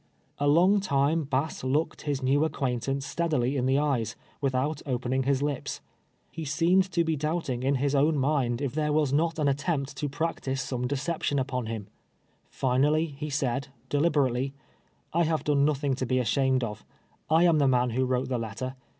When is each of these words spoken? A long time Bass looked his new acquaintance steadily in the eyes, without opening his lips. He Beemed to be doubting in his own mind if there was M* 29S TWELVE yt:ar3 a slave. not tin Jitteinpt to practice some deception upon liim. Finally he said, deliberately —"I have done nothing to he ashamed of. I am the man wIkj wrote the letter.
A 0.39 0.47
long 0.47 0.79
time 0.79 1.25
Bass 1.25 1.63
looked 1.63 2.01
his 2.01 2.23
new 2.23 2.43
acquaintance 2.43 3.05
steadily 3.05 3.55
in 3.55 3.67
the 3.67 3.77
eyes, 3.77 4.15
without 4.41 4.81
opening 4.87 5.21
his 5.29 5.43
lips. 5.43 5.79
He 6.31 6.41
Beemed 6.43 6.89
to 6.89 7.03
be 7.03 7.15
doubting 7.15 7.61
in 7.61 7.75
his 7.75 7.93
own 7.93 8.17
mind 8.17 8.61
if 8.63 8.73
there 8.73 8.91
was 8.91 9.13
M* 9.13 9.19
29S 9.19 9.19
TWELVE 9.19 9.29
yt:ar3 9.29 9.31
a 9.31 9.35
slave. 9.35 9.45
not 9.45 9.57
tin 9.59 9.81
Jitteinpt 9.83 9.93
to 9.93 10.09
practice 10.09 10.61
some 10.63 10.87
deception 10.87 11.37
upon 11.37 11.67
liim. 11.67 11.85
Finally 12.49 13.05
he 13.19 13.29
said, 13.29 13.67
deliberately 13.89 14.55
—"I 15.13 15.23
have 15.25 15.43
done 15.43 15.65
nothing 15.65 15.93
to 15.93 16.07
he 16.09 16.17
ashamed 16.17 16.63
of. 16.63 16.83
I 17.29 17.43
am 17.43 17.59
the 17.59 17.67
man 17.67 17.91
wIkj 17.91 18.07
wrote 18.09 18.29
the 18.29 18.39
letter. 18.39 18.75